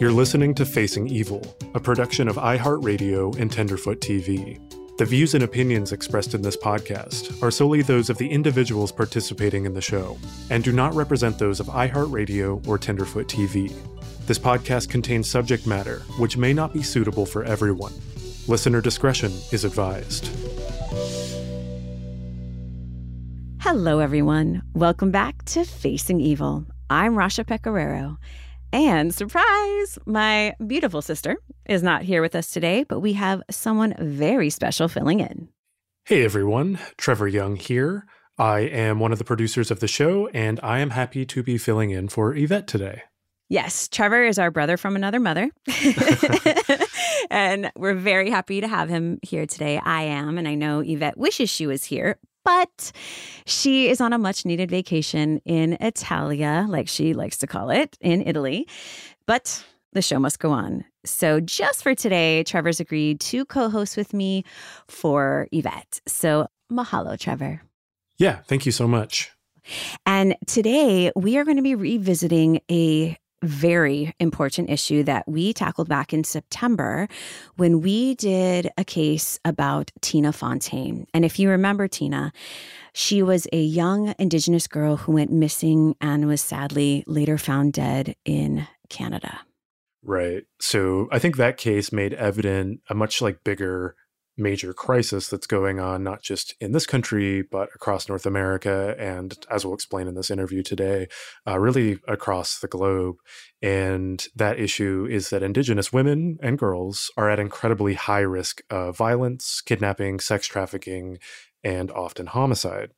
[0.00, 1.42] You're listening to Facing Evil,
[1.74, 4.60] a production of iHeartRadio and Tenderfoot TV.
[4.96, 9.64] The views and opinions expressed in this podcast are solely those of the individuals participating
[9.64, 10.16] in the show
[10.50, 13.72] and do not represent those of iHeartRadio or Tenderfoot TV.
[14.28, 17.92] This podcast contains subject matter which may not be suitable for everyone.
[18.46, 20.30] Listener discretion is advised.
[23.62, 24.62] Hello, everyone.
[24.74, 26.66] Welcome back to Facing Evil.
[26.88, 28.16] I'm Rasha Pecoraro.
[28.72, 33.94] And surprise, my beautiful sister is not here with us today, but we have someone
[33.98, 35.48] very special filling in.
[36.04, 38.04] Hey everyone, Trevor Young here.
[38.38, 41.58] I am one of the producers of the show, and I am happy to be
[41.58, 43.02] filling in for Yvette today.
[43.48, 45.50] Yes, Trevor is our brother from another mother.
[47.30, 49.80] and we're very happy to have him here today.
[49.82, 52.92] I am, and I know Yvette wishes she was here, but
[53.44, 57.98] she is on a much needed vacation in Italia, like she likes to call it,
[58.00, 58.66] in Italy.
[59.26, 60.86] But the show must go on.
[61.04, 64.44] So, just for today, Trevor's agreed to co host with me
[64.88, 66.00] for Yvette.
[66.06, 67.60] So, mahalo, Trevor.
[68.16, 69.30] Yeah, thank you so much.
[70.06, 75.88] And today we are going to be revisiting a very important issue that we tackled
[75.88, 77.08] back in September
[77.56, 81.06] when we did a case about Tina Fontaine.
[81.14, 82.32] And if you remember Tina,
[82.92, 88.16] she was a young Indigenous girl who went missing and was sadly later found dead
[88.24, 89.40] in Canada.
[90.02, 90.44] Right.
[90.60, 93.94] So I think that case made evident a much like bigger
[94.38, 98.94] major crisis that's going on, not just in this country, but across North America.
[98.98, 101.08] And as we'll explain in this interview today,
[101.46, 103.16] uh, really across the globe.
[103.60, 108.96] And that issue is that Indigenous women and girls are at incredibly high risk of
[108.96, 111.18] violence, kidnapping, sex trafficking,
[111.64, 112.92] and often homicide.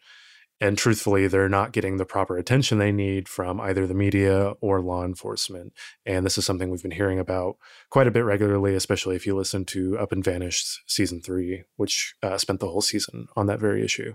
[0.60, 4.82] And truthfully, they're not getting the proper attention they need from either the media or
[4.82, 5.72] law enforcement.
[6.04, 7.56] And this is something we've been hearing about
[7.88, 12.14] quite a bit regularly, especially if you listen to Up and Vanished season three, which
[12.22, 14.14] uh, spent the whole season on that very issue.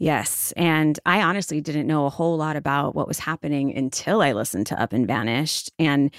[0.00, 0.52] Yes.
[0.56, 4.68] And I honestly didn't know a whole lot about what was happening until I listened
[4.68, 5.72] to Up and Vanished.
[5.78, 6.14] And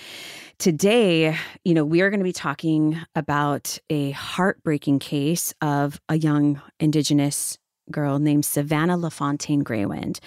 [0.57, 6.17] today, you know, we are going to be talking about a heartbreaking case of a
[6.17, 7.57] young Indigenous
[7.91, 10.19] girl named Savanna LaFontaine Greywind.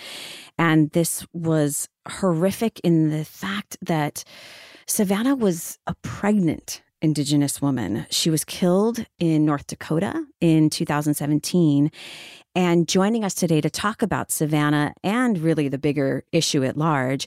[0.58, 4.24] And this was horrific in the fact that
[4.86, 8.06] Savanna was a pregnant Indigenous woman.
[8.10, 11.90] She was killed in North Dakota in 2017.
[12.54, 17.26] And joining us today to talk about Savanna and really the bigger issue at large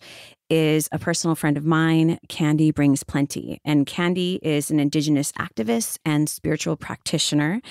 [0.50, 3.60] is a personal friend of mine, Candi Brings Plenty.
[3.66, 7.62] And Candi is an Indigenous activist and spiritual practitioner.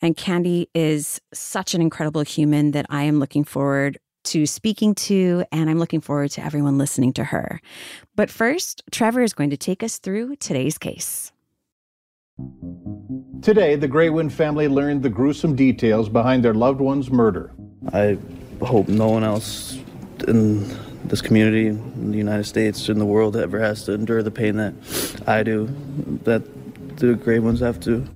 [0.00, 5.44] And Candi is such an incredible human that I am looking forward to speaking to,
[5.50, 7.60] and I'm looking forward to everyone listening to her.
[8.14, 11.32] But first, Trevor is going to take us through today's case.
[13.42, 17.52] Today, the Greywind family learned the gruesome details behind their loved one's murder.
[17.92, 18.16] I
[18.60, 19.78] hope no one else
[20.28, 20.70] in
[21.04, 24.56] this community, in the United States, in the world ever has to endure the pain
[24.56, 24.74] that
[25.26, 25.68] I do,
[26.24, 26.42] that
[26.96, 28.06] the Greywinds have to.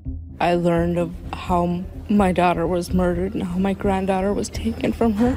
[0.40, 5.14] I learned of how my daughter was murdered and how my granddaughter was taken from
[5.14, 5.36] her.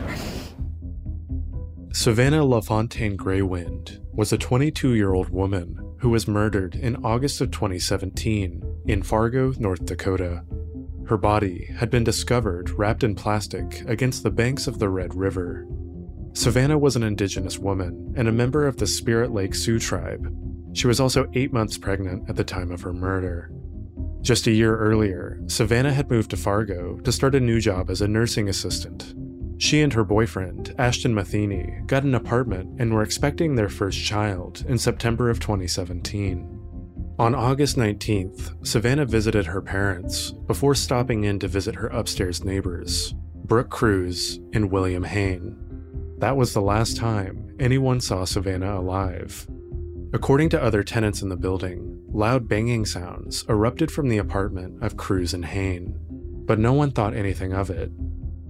[1.91, 7.51] Savanna LaFontaine Greywind was a 22 year old woman who was murdered in August of
[7.51, 10.43] 2017 in Fargo, North Dakota.
[11.07, 15.65] Her body had been discovered wrapped in plastic against the banks of the Red River.
[16.33, 20.33] Savanna was an indigenous woman and a member of the Spirit Lake Sioux tribe.
[20.73, 23.51] She was also eight months pregnant at the time of her murder.
[24.21, 28.01] Just a year earlier, Savanna had moved to Fargo to start a new job as
[28.01, 29.15] a nursing assistant.
[29.57, 34.63] She and her boyfriend, Ashton Matheny, got an apartment and were expecting their first child
[34.67, 36.59] in September of 2017.
[37.17, 43.13] On August 19th, Savanna visited her parents before stopping in to visit her upstairs neighbors,
[43.43, 45.68] Brooke Crews and William Hoehn.
[46.19, 49.47] That was the last time anyone saw Savanna alive.
[50.11, 54.97] According to other tenants in the building, loud banging sounds erupted from the apartment of
[54.97, 55.95] Crews and Hoehn,
[56.45, 57.91] but no one thought anything of it.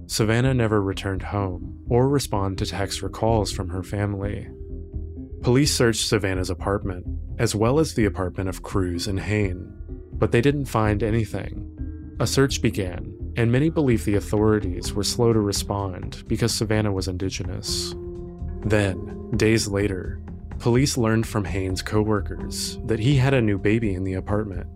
[0.06, 4.48] Savanna never returned home or responded to texts or calls from her family.
[5.42, 7.06] Police searched Savanna's apartment,
[7.38, 9.72] as well as the apartment of Crews and Hoehn,
[10.12, 12.16] but they didn't find anything.
[12.18, 17.08] A search began, and many believe the authorities were slow to respond because Savanna was
[17.08, 17.94] indigenous.
[18.60, 20.20] Then, days later,
[20.58, 24.66] police learned from Hoehn's coworkers that he had a new baby in the apartment.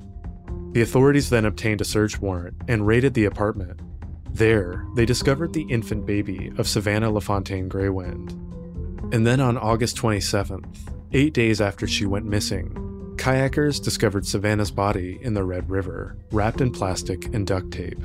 [0.73, 3.81] The authorities then obtained a search warrant and raided the apartment.
[4.33, 8.33] There, they discovered the infant baby of Savanna LaFontaine Greywind,
[9.13, 10.67] and then on August 27th,
[11.13, 12.75] eight days after she went missing,
[13.17, 18.03] kayakers discovered Savanna's body in the Red River, wrapped in plastic and duct tape.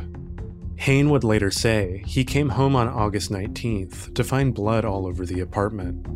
[0.80, 5.26] Hoehn would later say he came home on August 19th to find blood all over
[5.26, 6.08] the apartment.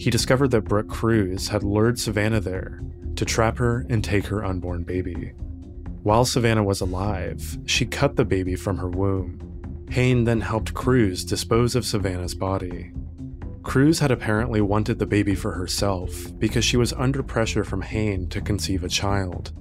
[0.00, 2.80] He discovered that Brooke Crews had lured Savanna there
[3.16, 5.32] to trap her and take her unborn baby.
[6.04, 9.40] While Savanna was alive, she cut the baby from her womb.
[9.90, 12.92] Hoehn then helped Crews dispose of Savanna's body.
[13.64, 18.28] Crews had apparently wanted the baby for herself because she was under pressure from Hoehn
[18.30, 19.52] to conceive a child.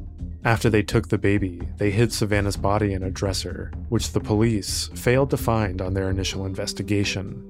[0.43, 4.89] After they took the baby, they hid Savanna's body in a dresser, which the police
[4.95, 7.47] failed to find on their initial investigation.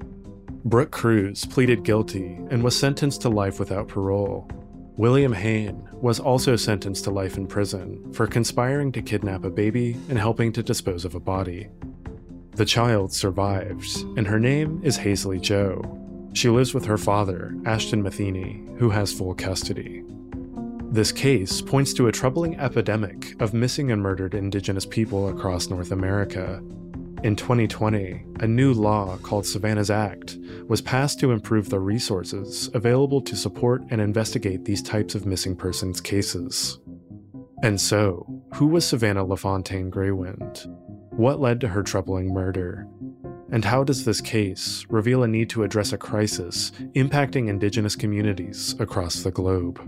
[0.65, 4.49] Brooke Crews pleaded guilty and was sentenced to life without parole.
[4.97, 9.97] William Hoehn was also sentenced to life in prison for conspiring to kidnap a baby
[10.09, 11.69] and helping to dispose of a body.
[12.55, 13.87] The child survived,
[14.17, 15.81] and her name is Haisley Jo,
[16.33, 20.03] she lives with her father, Ashton Matheny, who has full custody.
[20.91, 25.93] This case points to a troubling epidemic of missing and murdered Indigenous people across North
[25.93, 26.61] America.
[27.23, 33.21] In 2020, a new law called Savanna's Act was passed to improve the resources available
[33.21, 36.77] to support and investigate these types of missing persons cases.
[37.63, 40.67] And so, who was Savanna LaFontaine Greywind?
[41.11, 42.85] What led to her troubling murder?
[43.49, 48.75] And how does this case reveal a need to address a crisis impacting Indigenous communities
[48.77, 49.79] across the globe?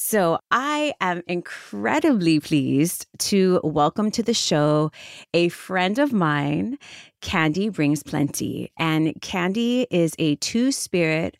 [0.00, 4.92] So, I am incredibly pleased to welcome to the show
[5.34, 6.78] a friend of mine,
[7.20, 8.70] Candi Brings Plenty.
[8.78, 11.36] And Candi is a two spirit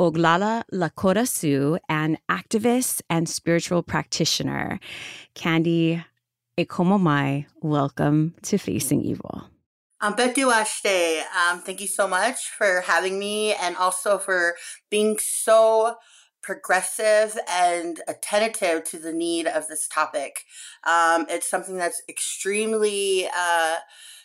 [0.00, 4.80] Oglala Lakota Sioux, an activist and spiritual practitioner.
[5.36, 6.04] Candi,
[6.58, 9.44] Ekomomai, welcome to Facing Evil.
[10.00, 14.56] Um, um, thank you so much for having me and also for
[14.90, 15.94] being so
[16.44, 20.44] progressive and attentive to the need of this topic.
[20.86, 23.76] Um, it's something that's extremely, uh,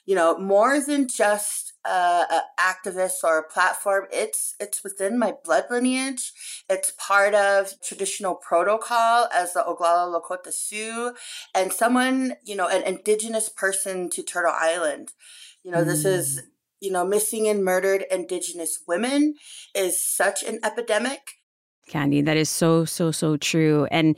[0.06, 4.06] you know, more than just a, activist or a platform.
[4.12, 6.34] It's it's within my blood lineage.
[6.70, 11.14] It's part of traditional protocol as the Oglala Lakota Sioux,
[11.56, 15.14] and someone you know, an indigenous person to Turtle Island.
[15.64, 15.86] You know, mm.
[15.86, 16.44] this is mm.
[16.82, 19.36] you know, missing and murdered indigenous women
[19.74, 21.39] is such an epidemic
[21.90, 22.24] Candi.
[22.24, 23.88] That is so, so, so true.
[23.92, 24.16] And,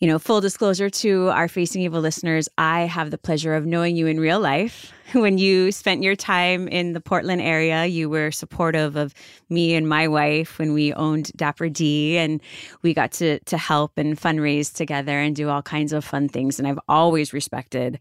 [0.00, 3.96] you know, full disclosure to our Facing Evil listeners, I have the pleasure of knowing
[3.96, 4.92] you in real life.
[5.12, 9.14] When you spent your time in the Portland area, you were supportive of
[9.48, 12.40] me and my wife when we owned Dapper D, and
[12.82, 16.58] we got to to help and fundraise together and do all kinds of fun things.
[16.58, 18.00] And I've always respected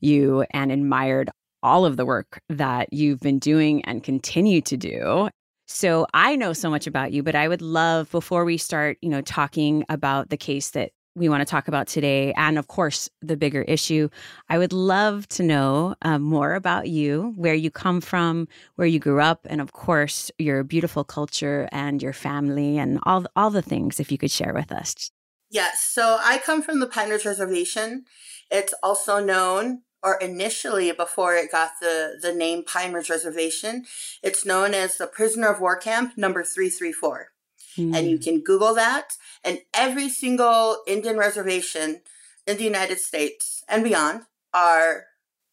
[0.00, 1.30] you and admired
[1.62, 5.28] all of the work that you've been doing and continue to do.
[5.68, 9.10] So I know so much about you, but I would love before we start, you
[9.10, 13.10] know, talking about the case that we want to talk about today, and of course,
[13.20, 14.08] the bigger issue.
[14.48, 18.98] I would love to know um, more about you, where you come from, where you
[18.98, 23.62] grew up, and of course, your beautiful culture and your family, and all all the
[23.62, 24.00] things.
[24.00, 25.10] If you could share with us.
[25.50, 28.04] Yes, so I come from the Pine Ridge Reservation.
[28.50, 33.84] It's also known or initially before it got the, the name Pine Ridge Reservation,
[34.22, 37.28] it's known as the Prisoner of War Camp number 334.
[37.76, 37.96] Mm.
[37.96, 38.22] And you hmm.
[38.22, 39.16] can Google that.
[39.44, 42.00] And every single Indian reservation
[42.46, 45.04] in the United States and beyond are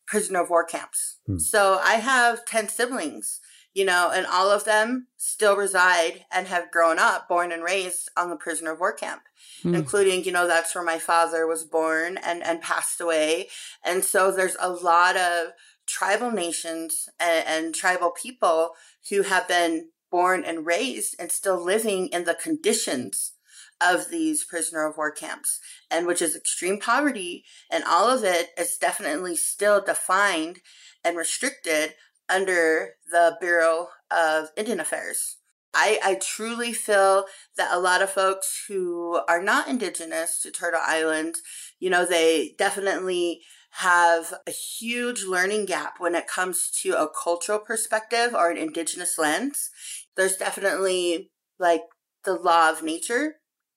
[0.07, 1.17] prisoner of war camps.
[1.27, 1.41] Mm.
[1.41, 3.39] So I have 10 siblings,
[3.75, 8.09] you know, and all of them still reside and have grown up, born and raised
[8.17, 9.23] on the prisoner of war camp,
[9.63, 9.75] mm.
[9.75, 13.49] including, you know, that's where my father was born and, and passed away.
[13.83, 15.49] And so there's a lot of
[15.85, 18.71] tribal nations and, and tribal people
[19.09, 23.33] who have been born and raised and still living in the conditions
[23.81, 25.59] of these prisoner of war camps,
[25.91, 27.43] and which is extreme poverty.
[27.69, 30.61] And all of it is definitely still defined
[31.03, 31.95] and restricted
[32.29, 35.37] under the Bureau of Indian Affairs.
[35.73, 37.25] I, I truly feel
[37.57, 41.35] that a lot of folks who are not indigenous to Turtle Island,
[41.79, 43.41] you know, they definitely
[43.71, 49.17] have a huge learning gap when it comes to a cultural perspective or an indigenous
[49.17, 49.69] lens.
[50.15, 51.81] There's definitely like
[52.23, 53.35] the law of nature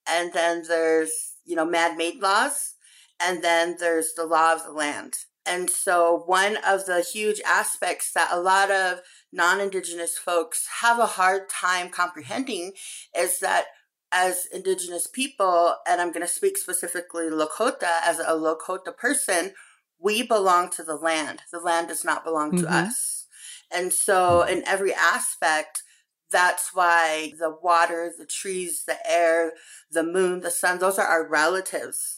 [0.08, 2.74] and then there's, you know, man-made laws,
[3.20, 5.14] and then there's the law of the land.
[5.48, 9.00] And so one of the huge aspects that a lot of
[9.32, 12.72] non-indigenous folks have a hard time comprehending
[13.16, 13.66] is that
[14.12, 19.52] as indigenous people, and I'm going to speak specifically Lakota, as a Lakota person,
[19.98, 21.42] we belong to the land.
[21.52, 22.64] The land does not belong mm-hmm.
[22.64, 23.26] to us.
[23.70, 25.82] And so in every aspect,
[26.30, 29.52] that's why the water, the trees, the air,
[29.90, 32.17] the moon, the sun, those are our relatives.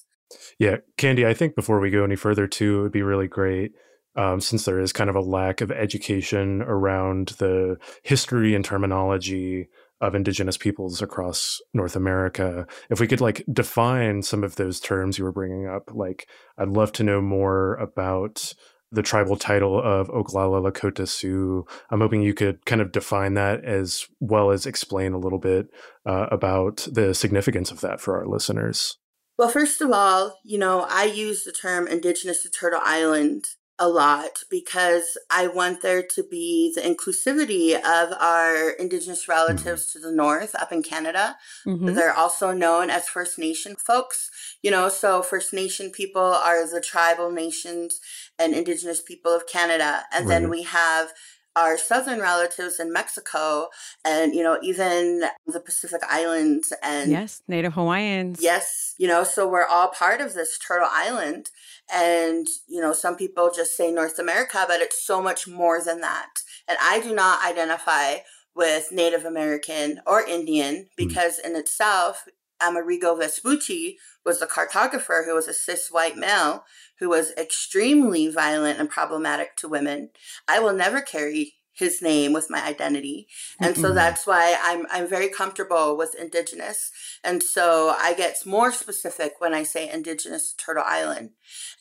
[0.58, 3.72] Yeah, Candi, I think before we go any further, too, it would be really great
[4.16, 9.68] um, since there is kind of a lack of education around the history and terminology
[10.00, 12.66] of indigenous peoples across North America.
[12.88, 16.26] If we could like define some of those terms you were bringing up, like
[16.58, 18.54] I'd love to know more about
[18.92, 21.64] the tribal title of Oglala Lakota Sioux.
[21.90, 25.68] I'm hoping you could kind of define that as well as explain a little bit
[26.04, 28.98] uh, about the significance of that for our listeners.
[29.40, 33.46] Well, first of all, you know, I use the term indigenous to Turtle Island
[33.78, 39.98] a lot because I want there to be the inclusivity of our Indigenous relatives mm-hmm.
[39.98, 41.38] to the north up in Canada.
[41.66, 41.94] Mm-hmm.
[41.94, 44.28] They're also known as First Nation folks,
[44.62, 47.98] you know, so First Nation people are the tribal nations
[48.38, 50.02] and Indigenous people of Canada.
[50.12, 50.38] And right.
[50.38, 51.14] then we have
[51.56, 53.68] our southern relatives in Mexico
[54.04, 57.10] and, you know, even the Pacific Islands and.
[57.10, 58.40] Yes, Native Hawaiians.
[58.40, 61.50] Yes, you know, so we're all part of this Turtle Island.
[61.92, 66.00] And, you know, some people just say North America, but it's so much more than
[66.00, 66.30] that.
[66.68, 68.18] And I do not identify
[68.54, 70.84] with Native American or Indian hmm.
[70.96, 72.24] because in itself,
[72.60, 76.64] Amerigo Vespucci was the cartographer who was a cis white male
[76.98, 80.10] who was extremely violent and problematic to women.
[80.46, 83.26] I will never carry his name with my identity.
[83.58, 83.82] And mm-hmm.
[83.82, 86.92] so that's why I'm I'm very comfortable with indigenous.
[87.24, 91.30] And so I get more specific when I say indigenous Turtle Island.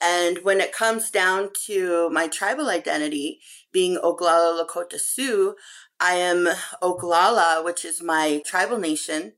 [0.01, 5.55] And when it comes down to my tribal identity being Oglala Lakota Sioux,
[5.99, 6.47] I am
[6.81, 9.33] Oglala, which is my tribal nation.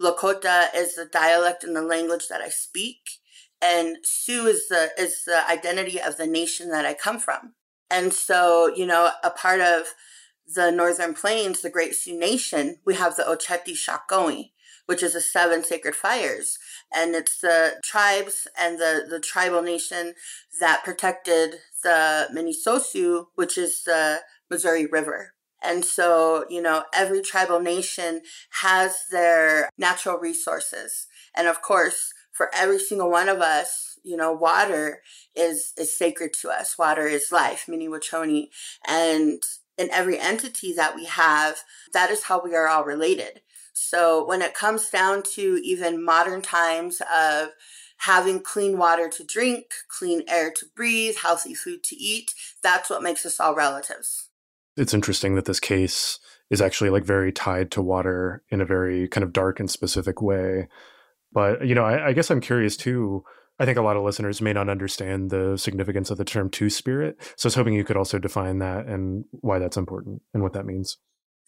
[0.00, 2.98] Lakota is the dialect and the language that I speak
[3.64, 7.54] and Sioux is the is the identity of the nation that I come from.
[7.90, 9.94] And so, you know, a part of
[10.54, 14.50] the Northern Plains, the Great Sioux Nation, we have the Oceti Sakowin,
[14.86, 16.58] which is the seven sacred fires.
[16.94, 20.14] And it's the tribes and the, the tribal nation
[20.60, 24.20] that protected the Minnesosu, which is the
[24.50, 25.33] Missouri River.
[25.64, 28.22] And so, you know, every tribal nation
[28.60, 31.06] has their natural resources.
[31.34, 35.00] And of course, for every single one of us, you know, water
[35.34, 36.76] is is sacred to us.
[36.78, 38.48] Water is life, mini wachoni.
[38.86, 39.42] And
[39.78, 43.40] in every entity that we have, that is how we are all related.
[43.72, 47.48] So when it comes down to even modern times of
[47.98, 53.02] having clean water to drink, clean air to breathe, healthy food to eat, that's what
[53.02, 54.28] makes us all relatives.
[54.76, 56.18] It's interesting that this case
[56.50, 60.20] is actually like very tied to water in a very kind of dark and specific
[60.20, 60.68] way.
[61.32, 63.24] But you know, I, I, guess I'm curious too.
[63.58, 66.70] I think a lot of listeners may not understand the significance of the term two
[66.70, 67.16] spirit.
[67.36, 70.52] So I was hoping you could also define that and why that's important and what
[70.54, 70.98] that means.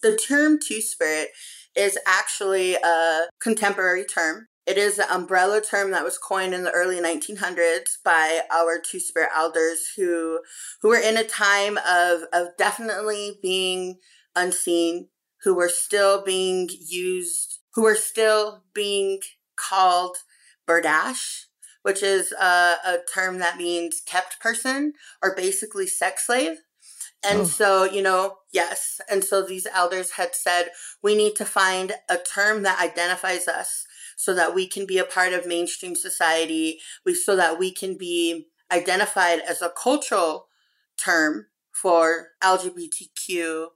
[0.02, 1.28] The term two spirit
[1.76, 4.48] is actually a contemporary term.
[4.66, 8.98] It is an umbrella term that was coined in the early 1900s by our two
[8.98, 10.40] spirit elders who
[10.82, 13.98] who were in a time of of definitely being
[14.34, 15.08] unseen,
[15.42, 19.20] who were still being used, who were still being
[19.56, 20.16] called
[20.66, 21.44] berdache,
[21.82, 26.58] which is a, a term that means kept person or basically sex slave.
[27.24, 27.44] And oh.
[27.44, 29.00] so, you know, yes.
[29.08, 30.70] And so these elders had said,
[31.02, 33.85] we need to find a term that identifies us
[34.16, 37.96] so that we can be a part of mainstream society, we, so that we can
[37.96, 40.48] be identified as a cultural
[40.98, 43.68] term for LGBTQ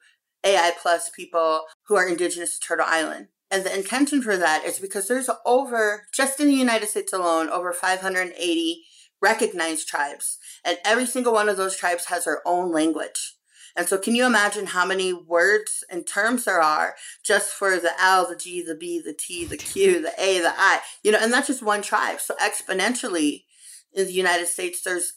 [0.43, 3.29] AI plus people who are indigenous to Turtle Island.
[3.51, 7.51] And the intention for that is because there's over, just in the United States alone,
[7.51, 8.85] over 580
[9.21, 10.39] recognized tribes.
[10.65, 13.35] And every single one of those tribes has their own language.
[13.77, 17.93] And so can you imagine how many words and terms there are just for the
[18.01, 21.19] L, the G, the B, the T, the Q, the A, the I, you know,
[21.21, 22.21] and that's just one tribe.
[22.21, 23.45] So exponentially
[23.93, 25.15] in the United States, there's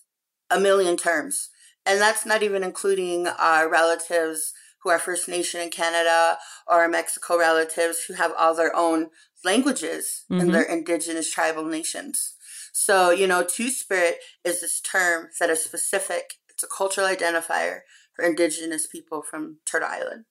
[0.50, 1.50] a million terms.
[1.86, 6.90] And that's not even including our relatives who are First Nation in Canada or our
[6.90, 9.10] Mexico relatives who have all their own
[9.44, 10.42] languages mm-hmm.
[10.42, 12.36] in their indigenous tribal nations.
[12.74, 16.36] So, you know, Two Spirit is this term that is specific.
[16.50, 17.82] It's a cultural identifier
[18.20, 20.26] indigenous people from Turtle Island.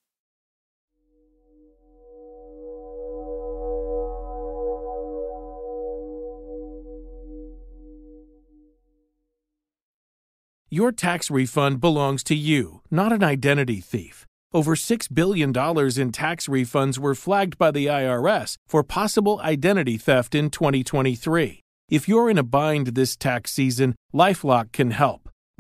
[10.75, 14.25] Your tax refund belongs to you, not an identity thief.
[14.55, 20.35] Over $6 billion in tax refunds were flagged by the IRS for possible identity theft
[20.35, 21.61] in 2023.
[21.91, 25.29] If you're in a bind this tax season, Lifelock can help.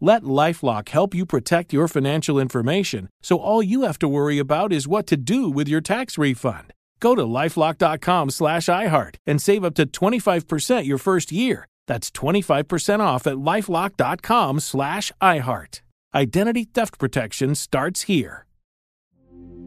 [0.00, 4.72] Let Lifelock help you protect your financial information so all you have to worry about
[4.72, 6.72] is what to do with your tax refund.
[7.00, 11.66] Go to lifelock.com slash iHeart and save up to 25% your first year.
[11.86, 15.80] That's 25% off at lifelock.com slash iHeart.
[16.14, 18.46] Identity theft protection starts here.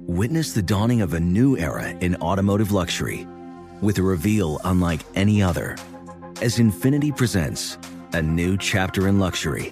[0.07, 3.27] Witness the dawning of a new era in automotive luxury
[3.81, 5.77] with a reveal unlike any other
[6.41, 7.77] as Infiniti presents
[8.13, 9.71] a new chapter in luxury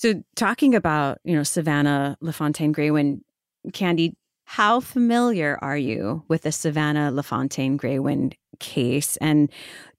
[0.00, 3.20] So, talking about, you know, Savanna LaFontaine Greywind,
[3.68, 9.18] Candi, how familiar are you with the Savanna LaFontaine Greywind case?
[9.18, 9.52] And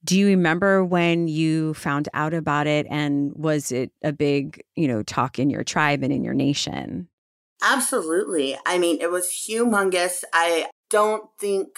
[0.04, 2.88] do you remember when you found out about it?
[2.90, 7.08] And was it a big, you know, talk in your tribe and in your nation?
[7.62, 8.58] Absolutely.
[8.66, 10.24] I mean, it was humongous.
[10.34, 11.78] I don't think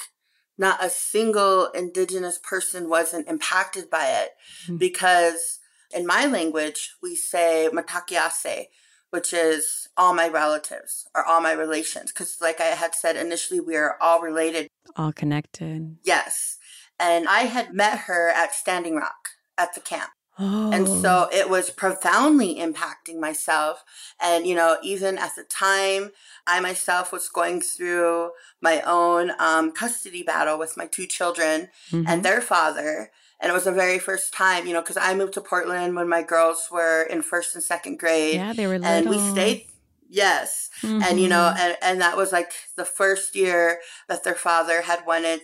[0.58, 4.30] not a single Indigenous person wasn't impacted by it
[4.64, 4.78] mm-hmm.
[4.78, 5.60] because
[5.96, 8.68] in my language, we say matakiase,
[9.10, 12.12] which is all my relatives or all my relations.
[12.12, 15.98] Because, like I had said initially, we are all related, all connected.
[16.04, 16.58] Yes.
[17.00, 20.12] And I had met her at Standing Rock at the camp.
[20.40, 20.72] Oh.
[20.72, 23.84] And so it was profoundly impacting myself.
[24.20, 26.12] And, you know, even at the time,
[26.48, 32.06] I myself was going through my own um, custody battle with my two children mm-hmm.
[32.08, 33.12] and their father.
[33.44, 36.08] And it was the very first time, you know, because I moved to Portland when
[36.08, 38.36] my girls were in first and second grade.
[38.36, 38.88] Yeah, they were little.
[38.88, 39.66] And we stayed.
[40.10, 40.70] Yes.
[40.82, 41.04] Mm-hmm.
[41.04, 41.60] And, you know, mm-hmm.
[41.60, 45.42] and, and that was like the first year that their father had wanted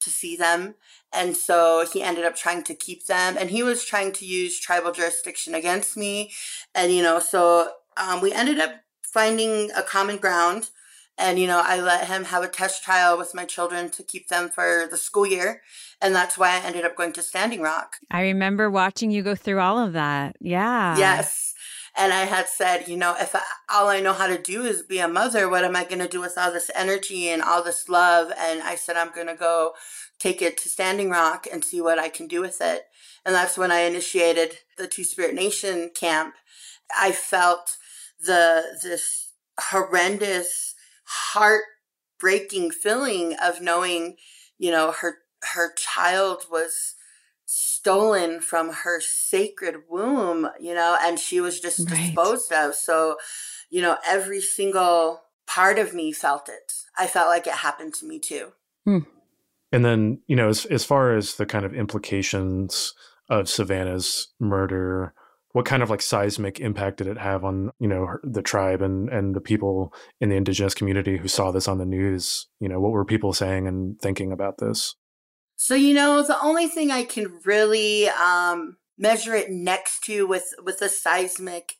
[0.00, 0.76] to see them.
[1.12, 3.36] And so he ended up trying to keep them.
[3.36, 6.30] And he was trying to use tribal jurisdiction against me.
[6.76, 10.70] And, you know, so um, we ended up finding a common ground
[11.18, 14.28] and, you know, I let him have a test trial with my children to keep
[14.28, 15.62] them for the school year.
[16.00, 17.96] And that's why I ended up going to Standing Rock.
[18.10, 20.36] I remember watching you go through all of that.
[20.40, 20.96] Yeah.
[20.96, 21.54] Yes.
[21.94, 24.82] And I had said, you know, if I, all I know how to do is
[24.82, 27.62] be a mother, what am I going to do with all this energy and all
[27.62, 28.32] this love?
[28.38, 29.72] And I said, I'm going to go
[30.18, 32.84] take it to Standing Rock and see what I can do with it.
[33.26, 36.34] And that's when I initiated the Two Spirit Nation camp.
[36.98, 37.76] I felt
[38.18, 40.71] the this horrendous
[41.12, 44.16] heartbreaking feeling of knowing,
[44.58, 45.18] you know, her
[45.54, 46.94] her child was
[47.44, 52.06] stolen from her sacred womb, you know, and she was just right.
[52.06, 52.74] disposed of.
[52.74, 53.16] So,
[53.70, 56.72] you know, every single part of me felt it.
[56.96, 58.52] I felt like it happened to me too.
[58.84, 59.00] Hmm.
[59.70, 62.94] And then, you know, as as far as the kind of implications
[63.28, 65.14] of Savanna's murder,
[65.52, 69.08] what kind of like seismic impact did it have on you know the tribe and
[69.08, 72.48] and the people in the indigenous community who saw this on the news?
[72.60, 74.94] You know what were people saying and thinking about this?
[75.56, 80.54] So you know the only thing i can really um measure it next to with
[80.64, 81.74] with the seismic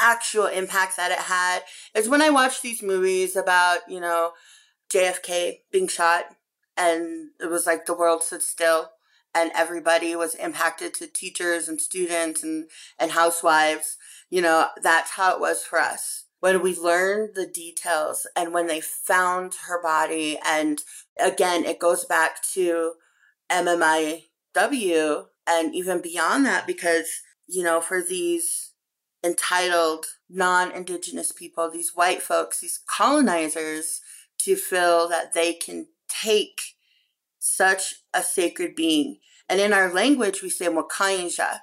[0.00, 1.62] actual impact that it had
[1.94, 4.32] is when i watch these movies about you know
[4.92, 6.24] jfk being shot
[6.76, 8.90] and it was like the world stood still
[9.38, 13.96] and everybody was impacted to teachers and students and, and housewives.
[14.30, 16.24] You know, that's how it was for us.
[16.40, 20.82] When we learned the details and when they found her body, and
[21.20, 22.92] again, it goes back to
[23.50, 27.06] MMIW and even beyond that, because,
[27.46, 28.72] you know, for these
[29.24, 34.00] entitled non Indigenous people, these white folks, these colonizers,
[34.38, 36.60] to feel that they can take
[37.38, 39.18] such a sacred being.
[39.48, 41.60] And in our language, we say Wakanja,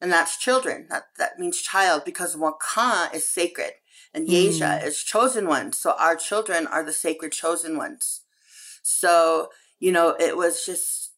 [0.00, 0.86] and that's children.
[0.90, 3.72] That, that means child because Waka is sacred
[4.12, 4.84] and Yeja mm.
[4.84, 5.78] is chosen ones.
[5.78, 8.22] So our children are the sacred chosen ones.
[8.82, 11.12] So, you know, it was just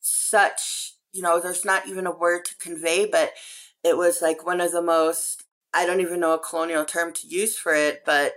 [0.00, 3.32] such, you know, there's not even a word to convey, but
[3.84, 5.44] it was like one of the most,
[5.74, 8.34] I don't even know a colonial term to use for it, but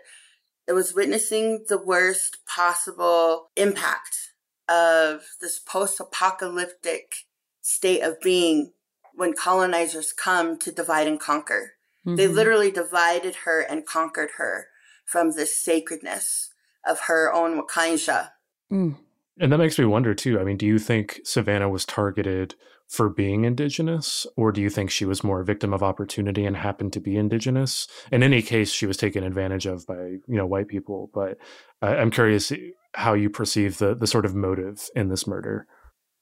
[0.68, 4.25] it was witnessing the worst possible impact
[4.70, 7.26] of this post apocalyptic
[7.62, 8.72] state of being
[9.14, 11.74] when colonizers come to divide and conquer.
[12.06, 12.16] Mm-hmm.
[12.16, 14.68] They literally divided her and conquered her
[15.06, 16.50] from this sacredness
[16.86, 18.32] of her own Wakansha.
[18.72, 18.98] Mm.
[19.40, 20.40] And that makes me wonder too.
[20.40, 22.56] I mean, do you think Savanna was targeted
[22.88, 26.56] for being indigenous, or do you think she was more a victim of opportunity and
[26.56, 27.88] happened to be indigenous?
[28.12, 31.10] In any case, she was taken advantage of by you know white people.
[31.14, 31.38] But
[31.82, 32.52] I'm curious
[32.96, 35.68] how you perceive the the sort of motive in this murder.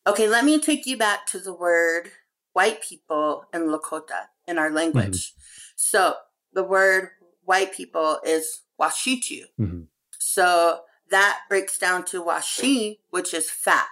[0.05, 2.11] Okay, let me take you back to the word
[2.53, 5.29] white people in Lakota in our language.
[5.29, 5.73] Mm-hmm.
[5.75, 6.15] So
[6.53, 7.09] the word
[7.43, 9.43] white people is washitu.
[9.59, 9.81] Mm-hmm.
[10.19, 13.87] So that breaks down to washi, which is fat.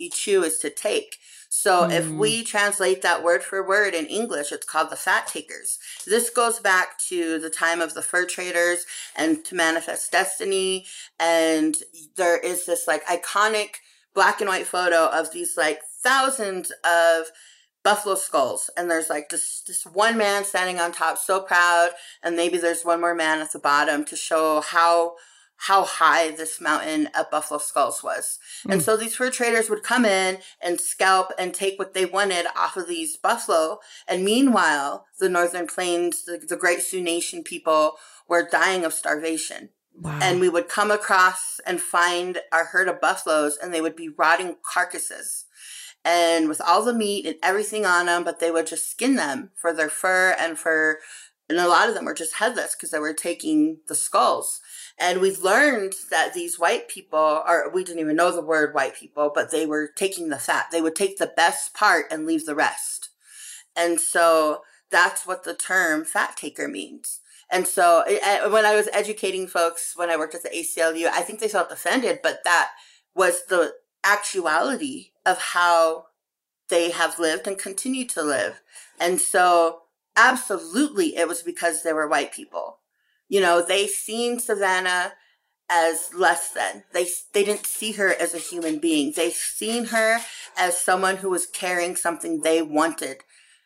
[0.00, 1.16] Ichu is to take.
[1.54, 1.92] So mm.
[1.92, 5.78] if we translate that word for word in English, it's called the fat takers.
[6.06, 10.86] This goes back to the time of the fur traders and to manifest destiny.
[11.20, 11.74] And
[12.16, 13.74] there is this like iconic
[14.14, 17.26] black and white photo of these like thousands of
[17.84, 21.90] buffalo skulls and there's like this this one man standing on top so proud
[22.22, 25.16] and maybe there's one more man at the bottom to show how
[25.66, 28.38] how high this mountain of Buffalo Skulls was.
[28.66, 28.72] Mm.
[28.72, 28.84] And hmm.
[28.84, 32.76] so these fur traders would come in and scalp and take what they wanted off
[32.76, 33.78] of these buffalo.
[34.08, 37.94] And meanwhile, the Northern Plains, the, the Great Sioux Nation people
[38.28, 39.68] were dying of starvation.
[39.94, 40.18] Wow.
[40.20, 44.08] And we would come across and find our herd of buffaloes and they would be
[44.08, 45.44] rotting carcasses
[46.04, 49.50] and with all the meat and everything on them, but they would just skin them
[49.54, 50.98] for their fur and for,
[51.48, 54.60] and a lot of them were just headless because they were taking the skulls.
[55.02, 58.94] And we've learned that these white people are, we didn't even know the word white
[58.94, 60.66] people, but they were taking the fat.
[60.70, 63.08] They would take the best part and leave the rest.
[63.74, 64.62] And so
[64.92, 67.18] that's what the term fat taker means.
[67.50, 68.04] And so
[68.48, 71.72] when I was educating folks when I worked at the ACLU, I think they felt
[71.72, 72.70] offended, but that
[73.12, 73.72] was the
[74.04, 76.04] actuality of how
[76.68, 78.62] they have lived and continue to live.
[79.00, 79.80] And so
[80.14, 82.78] absolutely it was because they were white people.
[83.32, 85.14] You know, they seen Savanna
[85.70, 86.84] as less than.
[86.92, 89.14] They they didn't see her as a human being.
[89.16, 90.18] They seen her
[90.54, 93.22] as someone who was carrying something they wanted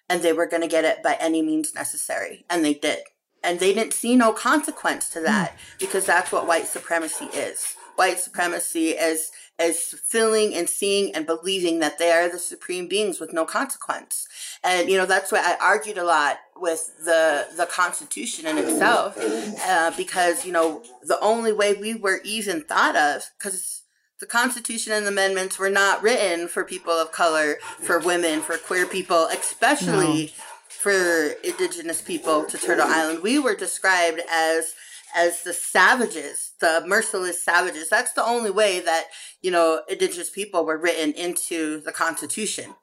[0.09, 3.01] and they were going to get it by any means necessary and they did.
[3.43, 5.57] And they didn't see no consequence to that hmm.
[5.81, 7.75] because that's what white supremacy is.
[7.97, 13.19] White supremacy as as feeling and seeing and believing that they are the supreme beings
[13.19, 14.29] with no consequence.
[14.63, 19.17] And, you know, that's why I argued a lot with the, the Constitution in itself,
[19.19, 23.83] uh, because, you know, the only way we were even thought of, because
[24.21, 28.59] the Constitution and the amendments were not written for people of color, for women, for
[28.59, 30.31] queer people, especially no.
[30.69, 33.23] for indigenous people to Turtle Island.
[33.23, 34.75] We were described as
[35.15, 37.89] as the savages, the merciless savages.
[37.89, 39.07] That's the only way that,
[39.41, 42.75] you know, indigenous people were written into the Constitution.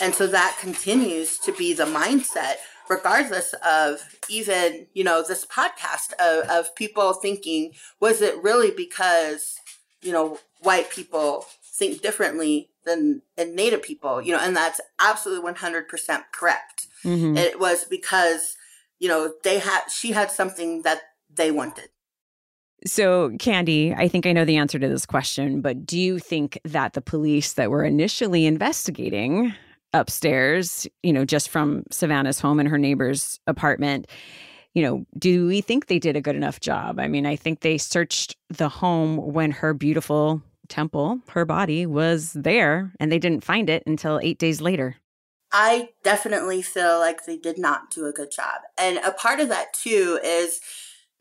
[0.00, 2.56] And so that continues to be the mindset,
[2.88, 9.56] regardless of even, you know, this podcast of, of people thinking, was it really because,
[10.02, 15.52] you know, white people think differently than, than Native people, you know, and that's absolutely
[15.52, 16.86] 100% correct.
[17.04, 17.36] Mm-hmm.
[17.36, 18.56] It was because,
[18.98, 21.02] you know, they had, she had something that
[21.38, 21.88] they wanted.
[22.86, 26.60] So, Candi, I think I know the answer to this question, but do you think
[26.64, 29.52] that the police that were initially investigating
[29.92, 34.06] upstairs, you know, just from Savanna's home and her neighbor's apartment,
[34.74, 37.00] you know, do we think they did a good enough job?
[37.00, 42.32] I mean, I think they searched the home when her beautiful temple, her body was
[42.34, 44.96] there, and they didn't find it until eight days later.
[45.50, 48.60] I definitely feel like they did not do a good job.
[48.76, 50.60] And a part of that, too, is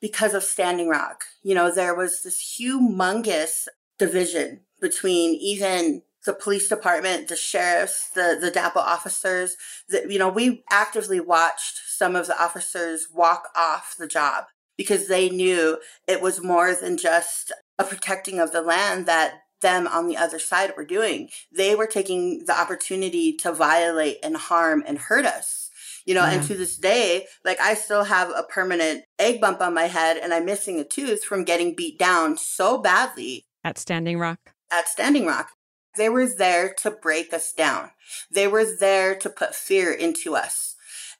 [0.02, 1.26] because of Standing Rock.
[1.44, 8.38] You know, there was this humongous division between even the police department, the sheriffs, the,
[8.40, 9.56] the DAPO officers.
[9.90, 14.46] That, you know, we actively watched some of the officers walk off the job
[14.78, 19.88] because they knew it was more than just a protecting of the land that them
[19.88, 21.30] on the other side were doing.
[21.52, 25.67] They were taking the opportunity to violate and harm and hurt us.
[26.08, 26.40] You know, mm-hmm.
[26.40, 30.16] and to this day, like I still have a permanent egg bump on my head
[30.18, 33.46] and I'm missing a tooth from getting beat down so badly.
[33.64, 34.40] At Standing Rock?
[34.72, 35.50] At Standing Rock.
[35.98, 37.92] They were there to break us down.
[38.32, 40.76] They were there to put fear into us.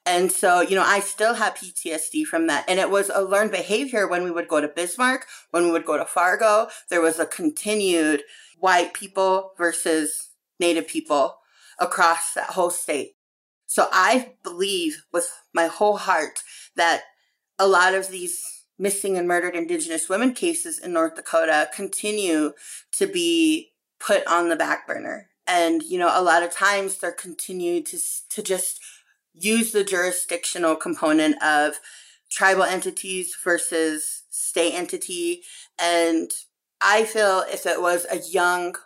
[0.06, 2.64] And so, you know, I still have PTSD from that.
[2.66, 5.84] And it was a learned behavior when we would go to Bismarck, when we would
[5.84, 6.68] go to Fargo.
[6.88, 8.22] There was a continued
[8.58, 11.40] white people versus native people
[11.78, 13.16] across that whole state.
[13.68, 16.42] So I believe with my whole heart
[16.74, 17.02] that
[17.58, 22.52] a lot of these missing and murdered indigenous women cases in North Dakota continue
[22.92, 25.28] to be put on the back burner.
[25.46, 27.98] And, you know, a lot of times they're continued to,
[28.30, 28.80] to just
[29.34, 31.78] use the jurisdictional component of
[32.30, 35.42] tribal entities versus state entity.
[35.78, 36.30] And
[36.80, 38.76] I feel if it was a young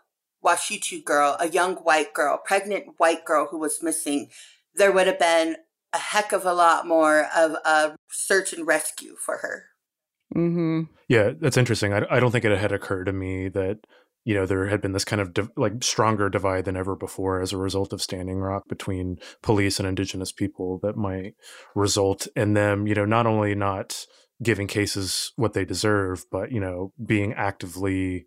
[0.44, 4.30] Washichu girl, a young white girl, pregnant white girl who was missing,
[4.74, 5.56] there would have been
[5.92, 9.64] a heck of a lot more of a search and rescue for her.
[10.34, 10.82] Mm-hmm.
[11.08, 11.92] Yeah, that's interesting.
[11.92, 13.80] I, I don't think it had occurred to me that
[14.24, 17.40] you know there had been this kind of div- like stronger divide than ever before
[17.40, 21.34] as a result of standing rock between police and indigenous people that might
[21.74, 24.06] result in them you know not only not
[24.42, 28.26] giving cases what they deserve but you know being actively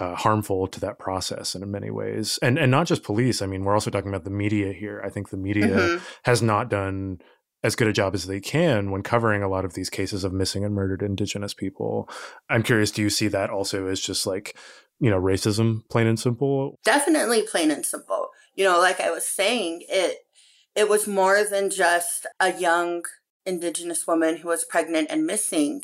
[0.00, 3.64] uh, harmful to that process in many ways and and not just police i mean
[3.64, 6.04] we're also talking about the media here i think the media mm-hmm.
[6.24, 7.18] has not done
[7.62, 10.34] as good a job as they can when covering a lot of these cases of
[10.34, 12.06] missing and murdered indigenous people.
[12.50, 14.54] I'm curious, do you see that also as just like
[15.00, 16.78] you know, racism, plain and simple?
[16.84, 18.28] Definitely plain and simple.
[18.54, 20.18] You know, like I was saying, it
[20.74, 23.04] it was more than just a young
[23.46, 25.82] indigenous woman who was pregnant and missing.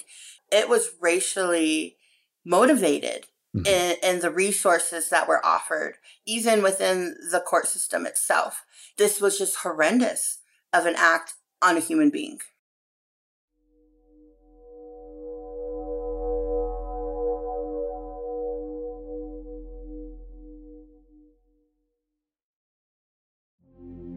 [0.50, 1.96] It was racially
[2.44, 3.66] motivated mm-hmm.
[3.66, 8.64] in, in the resources that were offered, even within the court system itself.
[8.96, 10.38] This was just horrendous
[10.72, 12.40] of an act on a human being.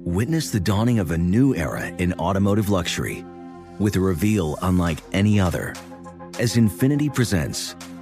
[0.05, 3.25] Witness the dawning of a new era in automotive luxury
[3.79, 5.73] with a reveal unlike any other
[6.39, 7.75] as Infiniti presents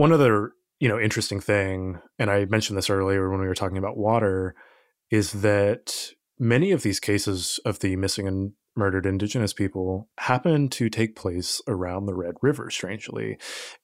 [0.00, 3.76] One other, you know, interesting thing, and I mentioned this earlier when we were talking
[3.76, 4.54] about water,
[5.10, 10.88] is that many of these cases of the missing and murdered indigenous people happen to
[10.88, 13.36] take place around the Red River, strangely.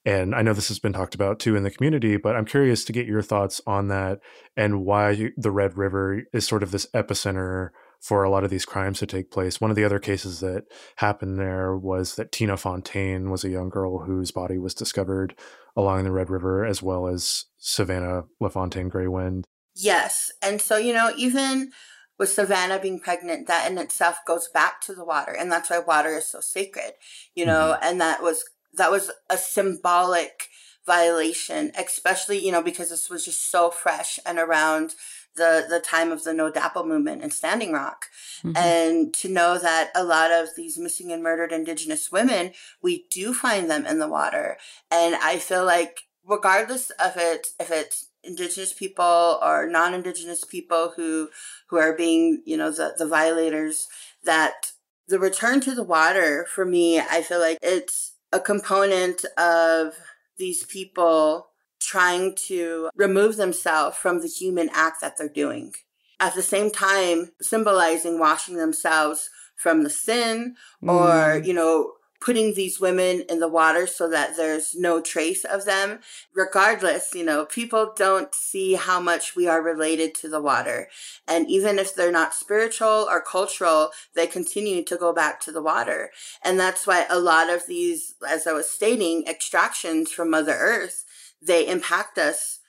[0.05, 2.83] And I know this has been talked about too in the community, but I'm curious
[2.85, 4.17] to get your thoughts on that
[4.55, 7.69] and why the Red River is sort of this epicenter
[7.99, 9.59] for a lot of these crimes to take place.
[9.59, 10.65] One of the other cases that
[10.97, 15.35] happened there was that Tina Fontaine was a young girl whose body was discovered
[15.75, 19.43] along the Red River, as well as Savanna LaFontaine Greywind.
[19.75, 20.31] Yes.
[20.41, 21.71] And so, you know, even
[22.17, 25.31] with Savanna being pregnant, that in itself goes back to the water.
[25.31, 26.93] And that's why water is so sacred,
[27.35, 27.83] you know, mm-hmm.
[27.83, 30.49] and that was, that was a symbolic
[30.85, 34.95] violation, especially, you know, because this was just so fresh and around
[35.37, 38.07] the the time of the No DAPL movement in Standing Rock,
[38.43, 38.57] mm-hmm.
[38.57, 43.33] and to know that a lot of these missing and murdered Indigenous women, we do
[43.33, 44.57] find them in the water,
[44.91, 51.29] and I feel like regardless of it, if it's Indigenous people or non-Indigenous people who
[51.69, 53.87] who are being, you know, the the violators,
[54.23, 54.73] that
[55.07, 59.93] the return to the water for me, I feel like it's a component of
[60.37, 61.47] these people
[61.79, 65.73] trying to remove themselves from the human act that they're doing.
[66.19, 70.91] At the same time, symbolizing washing themselves from the sin mm.
[70.91, 75.65] or, you know, putting these women in the water so that there's no trace of
[75.65, 75.99] them.
[76.33, 80.89] Regardless, you know, people don't see how much we are related to the water.
[81.27, 85.61] And even if they're not spiritual or cultural, they continue to go back to the
[85.61, 86.09] water.
[86.43, 91.05] And that's why a lot of these, as I was stating, extractions from Mother Earth
[91.41, 92.59] they impact us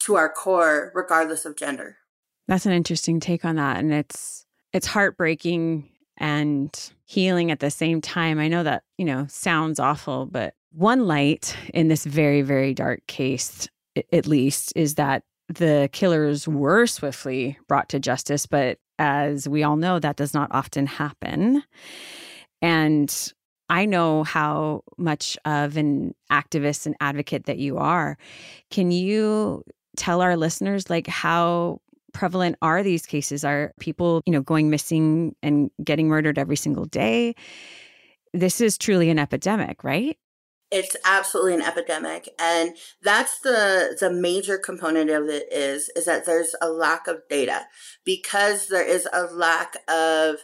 [0.00, 1.98] to our core regardless of gender.
[2.48, 8.00] That's an interesting take on that and it's it's heartbreaking and healing at the same
[8.00, 8.38] time.
[8.38, 13.06] I know that, you know, sounds awful, but one light in this very very dark
[13.06, 13.68] case
[14.12, 19.76] at least is that the killers were swiftly brought to justice, but as we all
[19.76, 21.62] know that does not often happen.
[22.62, 23.32] And
[23.68, 28.16] I know how much of an activist and advocate that you are.
[28.70, 29.64] Can you
[29.96, 31.80] tell our listeners like how
[32.12, 33.44] prevalent are these cases?
[33.44, 37.34] Are people, you know, going missing and getting murdered every single day?
[38.32, 40.16] This is truly an epidemic, right?
[40.70, 46.26] It's absolutely an epidemic and that's the the major component of it is is that
[46.26, 47.66] there's a lack of data
[48.04, 50.38] because there is a lack of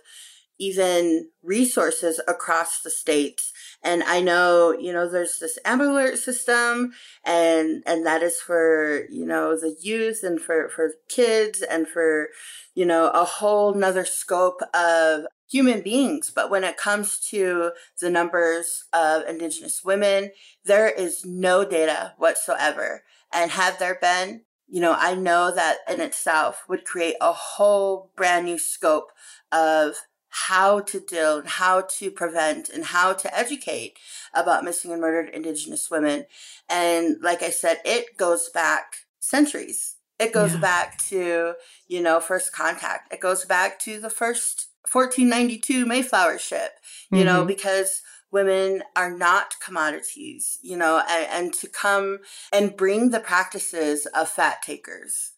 [0.62, 3.52] even resources across the states.
[3.82, 6.92] And I know, you know, there's this Amber Alert system
[7.24, 12.28] and, and that is for, you know, the youth and for, for kids and for,
[12.76, 16.30] you know, a whole nother scope of human beings.
[16.30, 20.30] But when it comes to the numbers of Indigenous women,
[20.64, 23.02] there is no data whatsoever.
[23.32, 28.12] And had there been, you know, I know that in itself would create a whole
[28.16, 29.10] brand new scope
[29.50, 29.96] of
[30.32, 33.98] how to deal and how to prevent and how to educate
[34.32, 36.24] about missing and murdered indigenous women.
[36.70, 39.96] And like I said, it goes back centuries.
[40.18, 40.60] It goes yeah.
[40.60, 41.54] back to,
[41.86, 43.12] you know, first contact.
[43.12, 46.72] It goes back to the first 1492 Mayflower ship,
[47.10, 47.26] you mm-hmm.
[47.26, 53.20] know, because women are not commodities, you know, and, and to come and bring the
[53.20, 55.31] practices of fat takers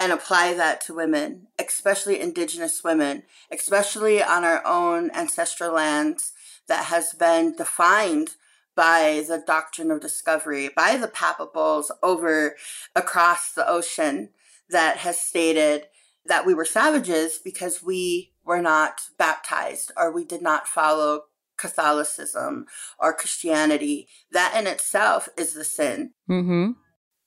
[0.00, 6.32] and apply that to women, especially Indigenous women, especially on our own ancestral lands
[6.68, 8.30] that has been defined
[8.74, 12.56] by the doctrine of discovery, by the papal bulls over
[12.96, 14.30] across the ocean
[14.70, 15.84] that has stated
[16.24, 21.24] that we were savages because we were not baptized or we did not follow
[21.58, 22.64] Catholicism
[22.98, 24.08] or Christianity.
[24.32, 26.12] That in itself is the sin.
[26.28, 26.70] Mm-hmm.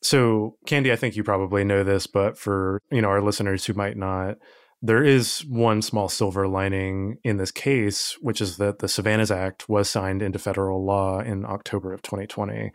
[0.04, 3.74] So, Candi, I think you probably know this, but for you know our listeners who
[3.74, 4.36] might not,
[4.82, 9.70] there is one small silver lining in this case, which is that the Savanna's Act
[9.70, 12.72] was signed into federal law in October of 2020.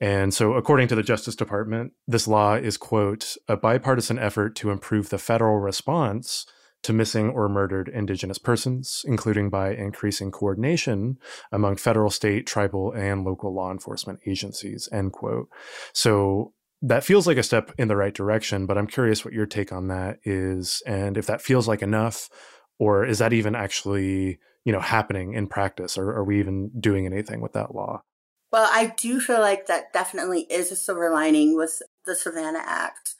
[0.00, 4.70] And so, according to the Justice Department, this law is, quote, a bipartisan effort to
[4.70, 6.46] improve the federal response
[6.84, 11.18] to missing or murdered Indigenous persons, including by increasing coordination
[11.52, 15.48] among federal, state, tribal, and local law enforcement agencies, end quote.
[15.92, 19.46] So, that feels like a step in the right direction, but I'm curious what your
[19.46, 22.28] take on that is, and if that feels like enough,
[22.78, 27.06] or is that even actually, you know, happening in practice, or are we even doing
[27.06, 28.02] anything with that law?
[28.52, 33.14] Well, I do feel like that definitely is a silver lining with the Savanna Act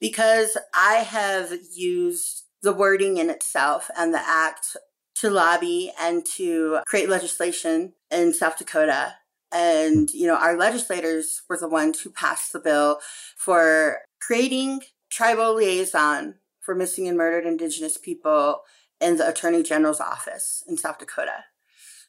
[0.00, 4.76] because I have used the wording in itself and the act
[5.16, 9.14] to lobby and to create legislation in South Dakota.
[9.52, 12.98] And, you know, our legislators were the ones who passed the bill
[13.36, 14.80] for creating
[15.10, 18.60] tribal liaison for missing and murdered Indigenous people
[19.00, 21.44] in the Attorney General's office in South Dakota.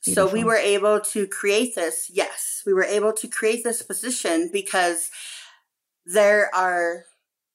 [0.03, 0.27] Beautiful.
[0.27, 2.09] So we were able to create this.
[2.11, 5.09] Yes, we were able to create this position because
[6.05, 7.05] there are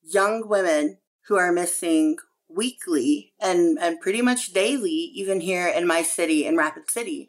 [0.03, 2.17] young women who are missing
[2.55, 7.29] weekly and and pretty much daily even here in my city in Rapid City.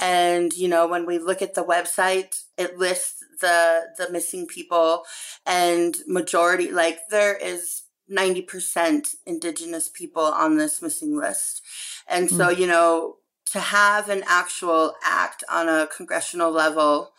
[0.00, 5.04] And you know, when we look at the website, it lists the the missing people
[5.46, 11.62] and majority like there is 90% indigenous people on this missing list.
[12.08, 12.58] And so, mm.
[12.58, 13.16] you know,
[13.52, 17.12] to have an actual act on a congressional level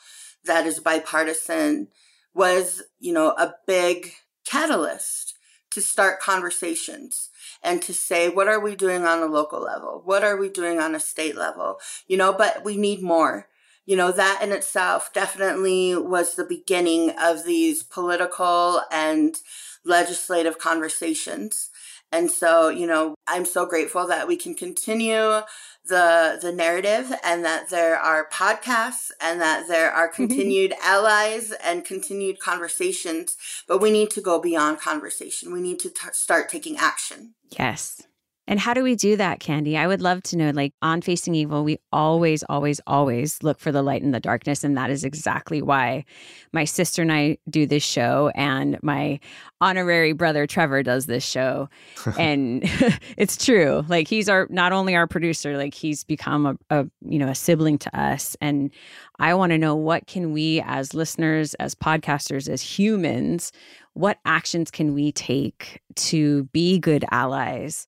[0.43, 1.87] that is bipartisan
[2.33, 4.13] was, you know, a big
[4.45, 5.35] catalyst
[5.71, 7.29] to start conversations
[7.63, 10.01] and to say, what are we doing on a local level?
[10.03, 11.79] What are we doing on a state level?
[12.07, 13.47] You know, but we need more.
[13.85, 19.35] You know, that in itself definitely was the beginning of these political and
[19.83, 21.70] legislative conversations.
[22.11, 25.41] And so, you know, I'm so grateful that we can continue
[25.85, 30.27] the the narrative and that there are podcasts and that there are mm-hmm.
[30.27, 33.35] continued allies and continued conversations
[33.67, 35.51] but we need to go beyond conversation.
[35.51, 37.33] We need to t- start taking action.
[37.57, 38.01] Yes
[38.47, 39.77] and how do we do that, Candi?
[39.77, 40.49] I would love to know.
[40.49, 44.63] Like on Facing Evil, we always, always, always look for the light in the darkness.
[44.63, 46.05] And that is exactly why
[46.51, 49.19] my sister and I do this show, and my
[49.61, 51.69] honorary brother Trevor does this show.
[52.19, 52.61] and
[53.17, 53.85] it's true.
[53.87, 57.35] Like he's our not only our producer, like he's become a, a you know a
[57.35, 58.35] sibling to us.
[58.41, 58.71] And
[59.19, 63.51] I want to know what can we as listeners, as podcasters, as humans,
[63.93, 67.87] what actions can we take to be good allies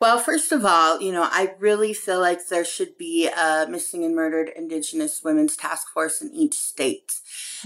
[0.00, 4.04] well, first of all, you know, I really feel like there should be a missing
[4.04, 7.20] and murdered Indigenous women's task force in each state.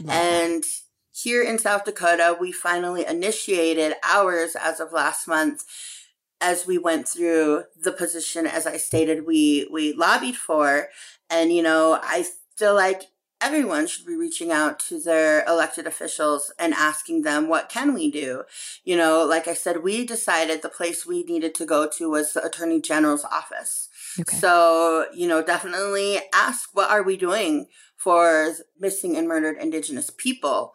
[0.09, 0.65] And
[1.11, 5.65] here in South Dakota, we finally initiated ours as of last month
[6.41, 10.89] as we went through the position as I stated we we lobbied for
[11.31, 12.27] and you know I
[12.57, 13.03] feel like
[13.43, 18.11] everyone should be reaching out to their elected officials and asking them what can we
[18.11, 18.45] do?
[18.85, 22.33] You know like i said we decided the place we needed to go to was
[22.33, 23.89] the attorney general's office.
[24.21, 24.37] Okay.
[24.37, 27.67] so you know definitely ask what are we doing
[27.97, 30.75] for missing and murdered indigenous people?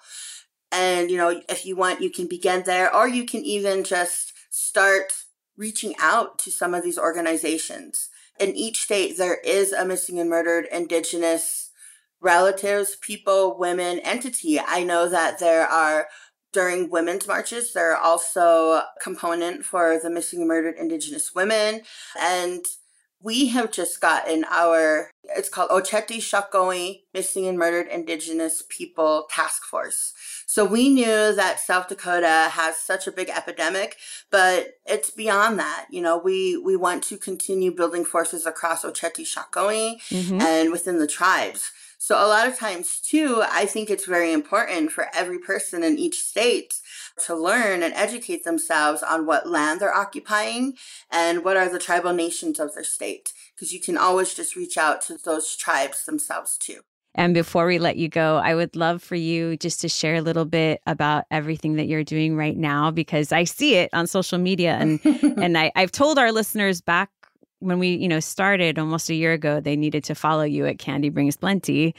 [0.72, 4.34] And you know if you want you can begin there or you can even just
[4.50, 5.14] start
[5.56, 8.10] reaching out to some of these organizations.
[8.40, 11.67] In each state there is a missing and murdered indigenous
[12.22, 14.60] relatives, people, women, entity.
[14.60, 16.08] I know that there are
[16.54, 21.82] during women's marches, there are also a component for the missing and murdered indigenous women.
[22.20, 22.66] And
[23.22, 29.64] we have just gotten our, it's called Oceti Sakowin Missing and Murdered Indigenous People Task
[29.64, 30.14] Force.
[30.46, 33.98] So we knew that South Dakota has such a big epidemic,
[34.32, 35.88] but it's beyond that.
[35.90, 40.40] You know, we, we want to continue building forces across Oceti Sakowin mm-hmm.
[40.40, 41.72] and within the tribes.
[41.98, 45.98] So a lot of times too, I think it's very important for every person in
[45.98, 46.76] each state
[47.26, 50.76] to learn and educate themselves on what land they're occupying
[51.12, 53.34] and what are the tribal nations of their state.
[53.56, 56.82] Because you can always just reach out to those tribes themselves too.
[57.18, 60.22] And before we let you go, I would love for you just to share a
[60.22, 64.38] little bit about everything that you're doing right now because I see it on social
[64.38, 67.10] media and and I, I've told our listeners back
[67.60, 70.78] when we, you know, started almost a year ago, they needed to follow you at
[70.78, 71.96] Candi Brings Plenty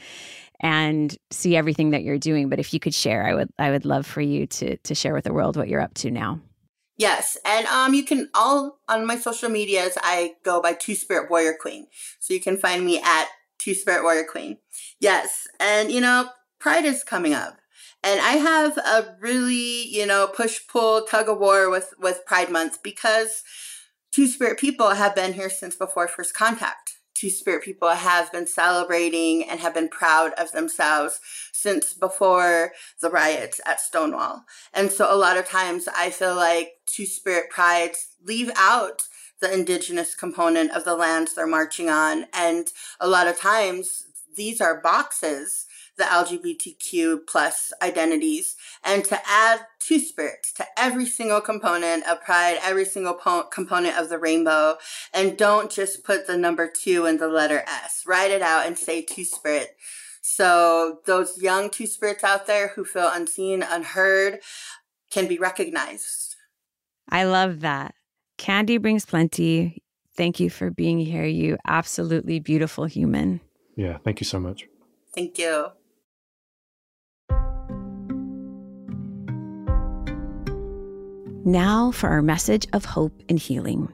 [0.59, 2.49] and see everything that you're doing.
[2.49, 5.13] But if you could share, I would I would love for you to to share
[5.13, 6.39] with the world what you're up to now.
[6.97, 9.97] Yes, and um, you can all on my social medias.
[10.01, 11.87] I go by Two Spirit Warrior Queen,
[12.19, 14.57] so you can find me at Two Spirit Warrior Queen.
[14.99, 16.29] Yes, and you know,
[16.59, 17.59] Pride is coming up,
[18.03, 22.51] and I have a really you know push pull tug of war with with Pride
[22.51, 23.43] Month because
[24.11, 26.93] Two Spirit people have been here since before first contact.
[27.13, 31.19] Two Spirit people have been celebrating and have been proud of themselves
[31.51, 34.45] since before the riots at Stonewall.
[34.73, 39.03] And so a lot of times I feel like Two Spirit prides leave out
[39.41, 42.25] the indigenous component of the lands they're marching on.
[42.33, 44.05] And a lot of times
[44.35, 45.65] these are boxes
[45.99, 52.57] the LGBTQ plus identities and to add two spirits to every single component of pride,
[52.63, 54.77] every single po- component of the rainbow.
[55.13, 58.03] And don't just put the number two in the letter S.
[58.07, 59.75] Write it out and say two spirit.
[60.21, 64.39] So those young two spirits out there who feel unseen, unheard
[65.11, 66.35] can be recognized.
[67.09, 67.93] I love that.
[68.37, 69.83] Candi brings plenty.
[70.15, 73.41] Thank you for being here, you absolutely beautiful human.
[73.75, 74.67] Yeah, thank you so much.
[75.13, 75.71] Thank you.
[81.45, 83.87] Now for our message of hope and healing.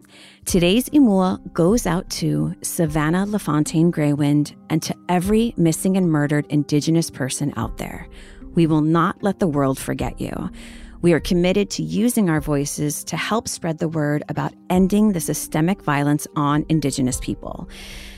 [0.46, 7.12] Today's Imua goes out to Savanna LaFontaine Greywind and to every missing and murdered Indigenous
[7.12, 8.08] person out there.
[8.56, 10.50] We will not let the world forget you.
[11.04, 15.22] We are committed to using our voices to help spread the word about ending the
[15.22, 17.70] systemic violence on Indigenous people.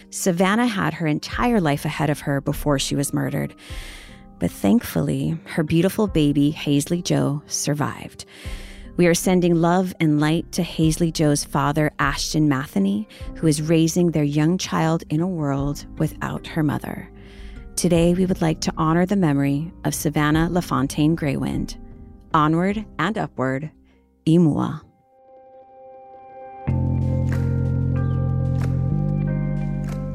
[0.09, 3.53] Savanna had her entire life ahead of her before she was murdered.
[4.39, 8.23] But thankfully, her beautiful baby, Haisley Jo, survived.
[8.97, 14.09] We are sending love and light to Haisley Jo's father, Ashton Matheny, who is raising
[14.09, 17.07] their young child in a world without her mother.
[17.75, 21.77] Today, we would like to honor the memory of Savanna LaFontaine Greywind.
[22.33, 23.69] Onward and upward,
[24.25, 24.81] Imua.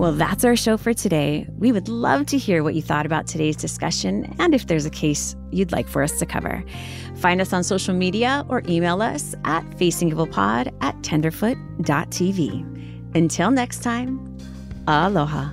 [0.02, 1.46] Well, that's our show for today.
[1.58, 4.90] We would love to hear what you thought about today's discussion and if there's a
[4.90, 6.64] case you'd like for us to cover.
[7.18, 13.14] Find us on social media or email us at facingevilpod at tenderfoot.tv.
[13.14, 14.36] Until next time,
[14.88, 15.50] aloha.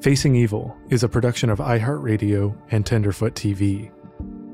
[0.00, 3.90] Facing Evil is a production of iHeartRadio and Tenderfoot TV.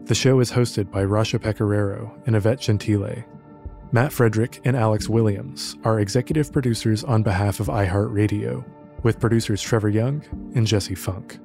[0.07, 3.25] The show is hosted by Rasha Pecoraro and Yvette Gentile.
[3.91, 8.65] Matt Frederick and Alex Williams are executive producers on behalf of iHeartRadio,
[9.03, 10.23] with producers Trevor Young
[10.55, 11.41] and Jesse Funk.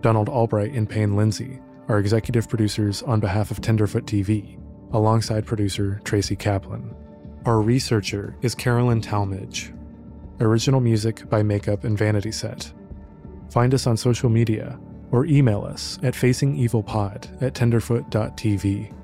[0.00, 4.60] Donald Albright and Payne Lindsay are executive producers on behalf of Tenderfoot TV,
[4.92, 6.94] alongside producer Tracy Kaplan.
[7.46, 9.72] Our researcher is Carolyn Talmadge.
[10.38, 12.72] Original music by Makeup and Vanity Set.
[13.50, 14.78] Find us on social media
[15.10, 18.94] or email us at facingevilpod at tenderfoot.tv.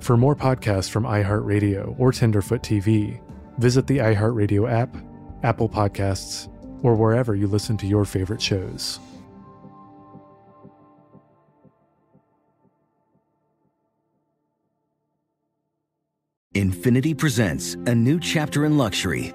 [0.00, 3.20] For more podcasts from iHeartRadio or Tenderfoot TV,
[3.58, 4.96] visit the iHeartRadio app,
[5.42, 9.00] Apple Podcasts, or wherever you listen to your favorite shows.
[16.54, 19.34] Infiniti presents a new chapter in luxury,